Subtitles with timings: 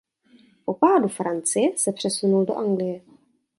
[0.65, 3.01] Po pádu Francie se přesunul do Anglie.